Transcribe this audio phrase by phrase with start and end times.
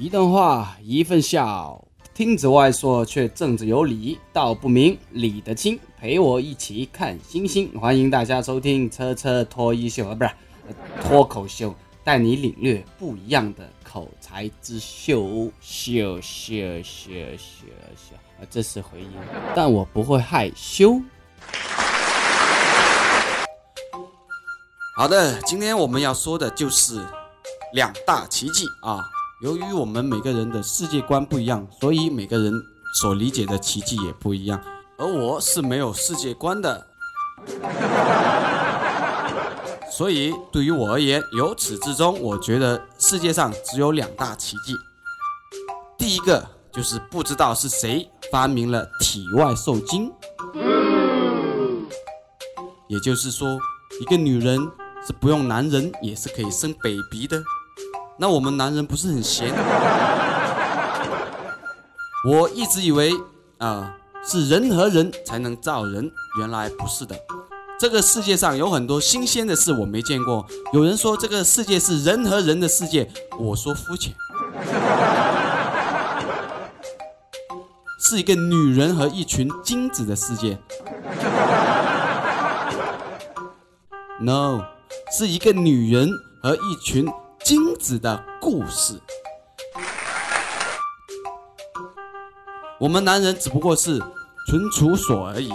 [0.00, 1.78] 一段话，一份笑，
[2.14, 5.78] 听子外说，却正子有理，道不明，理得清。
[5.98, 10.30] 陪我一起看星星，欢迎大家收听车车脱衣秀啊，不是
[11.02, 17.60] 脱口秀，带你领略不一样的口才之秀秀秀秀秀
[17.94, 19.12] 秀啊，这是回音，
[19.54, 20.98] 但我不会害羞。
[24.96, 27.04] 好的，今天我们要说的就是
[27.74, 29.04] 两大奇迹啊。
[29.40, 32.52] 由于我们每个人的世界观不一样，所以每个人
[33.00, 34.62] 所理解的奇迹也不一样。
[34.98, 36.86] 而我是没有世界观的，
[39.90, 44.74] 所以对于我而言，由始至终，我觉得世界上只有两大奇迹。
[45.96, 50.12] 第一个就是不知道是谁发明了体外受精，
[52.88, 53.58] 也就是说，
[54.02, 54.60] 一个女人
[55.06, 57.42] 是不用男人也是可以生 baby 的。
[58.20, 59.50] 那我们男人不是很闲？
[62.28, 63.10] 我一直以为
[63.56, 67.16] 啊是人和人才能造人，原来不是的。
[67.78, 70.44] 这个世界上有很多新鲜的事我没见过。
[70.74, 74.14] 有人说这个世界是人和人的世界，我说肤浅，
[77.98, 80.58] 是一个女人和一群精子的世界。
[84.20, 84.60] No，
[85.10, 86.10] 是一个女人
[86.42, 87.10] 和一群。
[87.50, 88.94] 精子的故事，
[92.78, 93.98] 我们男人只不过是
[94.46, 95.50] 存储所而已。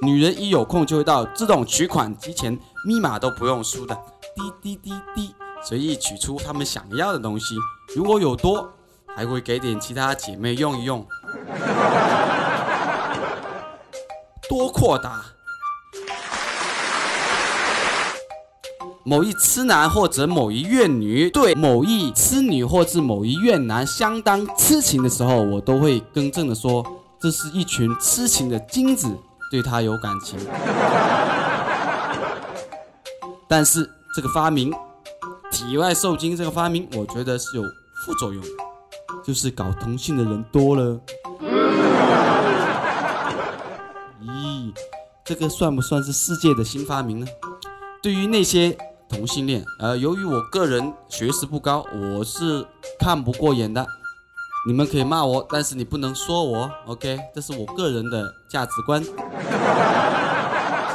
[0.00, 3.94] 女人一有空就会到自动取款机前，密码都不用输的，
[4.34, 7.54] 滴滴滴滴，随意取出他们想要的东西。
[7.94, 8.72] 如果有多，
[9.14, 11.06] 还会给点其他姐妹用一用，
[14.48, 15.22] 多扩大。
[19.06, 26.82] 某一痴男或者某一怨女对某一痴女或者某一怨男相当痴情的时候，我都会更正的说，
[27.20, 29.14] 这是一群痴情的精子
[29.50, 30.38] 对他有感情。
[33.46, 34.72] 但是这个发明，
[35.50, 37.62] 体外受精这个发明，我觉得是有
[38.06, 38.42] 副作用，
[39.22, 40.98] 就是搞同性的人多了。
[44.22, 44.72] 咦，
[45.26, 47.26] 这个算不算是世界的新发明呢？
[48.02, 48.74] 对于那些。
[49.08, 52.66] 同性恋，呃，由于我个人学识不高，我是
[52.98, 53.86] 看不过眼的。
[54.66, 57.20] 你们可以骂我，但是你不能说我，OK？
[57.34, 59.04] 这是我个人的价值观。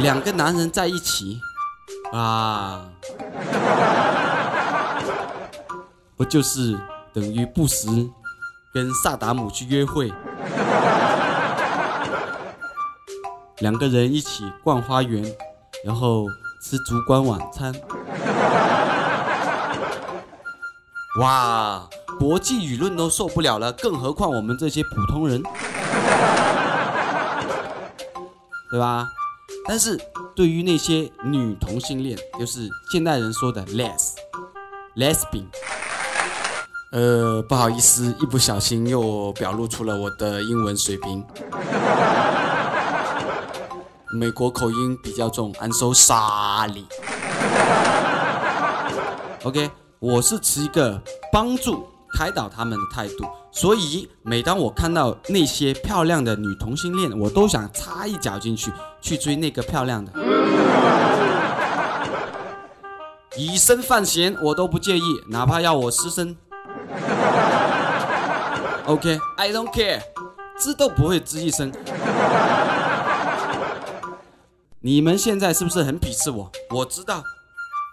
[0.00, 1.40] 两个男人在一起，
[2.12, 2.86] 啊，
[6.16, 6.78] 不就是
[7.12, 7.88] 等于不时
[8.74, 10.12] 跟萨达姆去约会？
[13.58, 15.24] 两个人一起逛花园，
[15.84, 16.26] 然后
[16.64, 17.74] 吃烛光晚餐。
[21.20, 21.86] 哇，
[22.18, 25.42] 国际舆论都受不了了，更何况我们这些普通人，
[28.70, 29.06] 对吧？
[29.68, 30.00] 但是
[30.34, 35.44] 对于那些女同性恋，就是现代人说的 les，lesbian，
[36.92, 41.22] 呃，不好意思，一不小心又表露出了我的英文水平，
[44.14, 46.84] 美国口音比较重，I'm so sorry。
[49.42, 49.70] OK。
[50.00, 51.00] 我是持一个
[51.32, 58.70] 帮助开导他们的态度，所以每当我看到那些漂亮的女同性恋，我都想插一脚进去，
[59.00, 60.12] 去追那个漂亮的，
[63.38, 66.36] 以身犯险我都不介意，哪怕要我失身。
[68.84, 70.02] OK，I don't care，
[70.58, 71.72] 知都不会吱一声。
[74.86, 76.52] 你们现在是不是很鄙视我？
[76.68, 77.24] 我知道。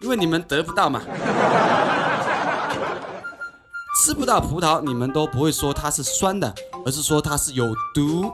[0.00, 1.00] 因为你们得不到嘛，
[4.02, 6.52] 吃不到葡萄，你们都不会说它是酸的，
[6.84, 8.32] 而是说它是有毒，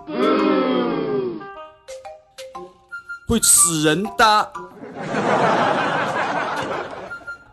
[3.27, 4.25] 会死人的。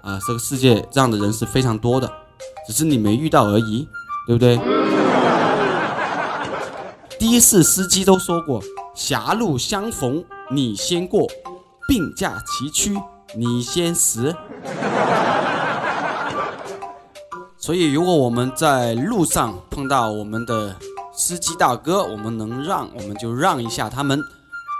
[0.01, 2.09] 啊，这个世界这样的人是非常多的，
[2.65, 3.85] 只是你没遇到而已，
[4.27, 4.57] 对不对？
[7.19, 8.63] 的士司机都说过，
[8.95, 11.27] 狭路相逢你先过，
[11.87, 12.95] 并驾齐驱。
[13.37, 14.33] 你先死。
[17.57, 20.75] 所以，如果我们在路上碰到我们的
[21.11, 24.21] 司机大哥，我们能让，我们就让一下他们，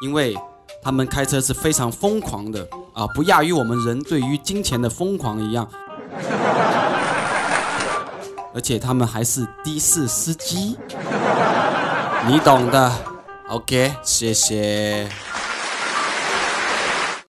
[0.04, 0.38] 因为
[0.84, 5.68] 他们开车是非常疯狂的啊，不亚于我们人对于金钱的疯狂一样。
[8.54, 10.78] 而且他们还是的士司机，
[12.26, 12.90] 你懂的。
[13.50, 15.10] OK，谢谢。